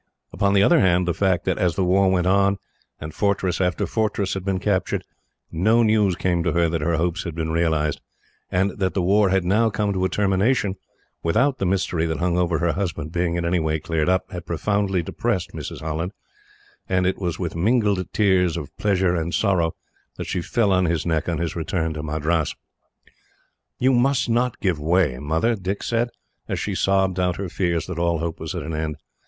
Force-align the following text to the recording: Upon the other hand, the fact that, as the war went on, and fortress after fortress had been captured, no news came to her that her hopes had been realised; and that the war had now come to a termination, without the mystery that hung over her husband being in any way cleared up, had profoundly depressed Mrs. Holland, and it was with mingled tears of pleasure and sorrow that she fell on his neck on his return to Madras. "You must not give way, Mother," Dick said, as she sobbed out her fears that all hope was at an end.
Upon 0.33 0.53
the 0.55 0.63
other 0.63 0.79
hand, 0.79 1.07
the 1.07 1.13
fact 1.13 1.45
that, 1.45 1.59
as 1.59 1.75
the 1.75 1.83
war 1.83 2.09
went 2.09 2.25
on, 2.25 2.57
and 2.99 3.13
fortress 3.13 3.61
after 3.61 3.85
fortress 3.85 4.33
had 4.33 4.43
been 4.43 4.57
captured, 4.57 5.03
no 5.51 5.83
news 5.83 6.15
came 6.15 6.41
to 6.41 6.53
her 6.53 6.67
that 6.69 6.81
her 6.81 6.97
hopes 6.97 7.23
had 7.23 7.35
been 7.35 7.51
realised; 7.51 8.01
and 8.49 8.71
that 8.79 8.95
the 8.95 9.01
war 9.03 9.29
had 9.29 9.45
now 9.45 9.69
come 9.69 9.93
to 9.93 10.03
a 10.03 10.09
termination, 10.09 10.73
without 11.21 11.59
the 11.59 11.67
mystery 11.67 12.07
that 12.07 12.17
hung 12.17 12.35
over 12.35 12.57
her 12.57 12.71
husband 12.71 13.11
being 13.11 13.35
in 13.35 13.45
any 13.45 13.59
way 13.59 13.79
cleared 13.79 14.09
up, 14.09 14.31
had 14.31 14.47
profoundly 14.47 15.03
depressed 15.03 15.51
Mrs. 15.51 15.81
Holland, 15.81 16.13
and 16.89 17.05
it 17.05 17.19
was 17.19 17.37
with 17.37 17.55
mingled 17.55 18.11
tears 18.11 18.57
of 18.57 18.75
pleasure 18.77 19.13
and 19.13 19.35
sorrow 19.35 19.75
that 20.17 20.25
she 20.25 20.41
fell 20.41 20.71
on 20.73 20.85
his 20.85 21.05
neck 21.05 21.29
on 21.29 21.37
his 21.37 21.55
return 21.55 21.93
to 21.93 22.01
Madras. 22.01 22.55
"You 23.77 23.93
must 23.93 24.29
not 24.29 24.59
give 24.59 24.79
way, 24.79 25.19
Mother," 25.19 25.53
Dick 25.53 25.83
said, 25.83 26.09
as 26.47 26.59
she 26.59 26.73
sobbed 26.73 27.19
out 27.19 27.35
her 27.35 27.49
fears 27.49 27.85
that 27.85 27.99
all 27.99 28.17
hope 28.17 28.39
was 28.39 28.55
at 28.55 28.63
an 28.63 28.73
end. 28.73 28.97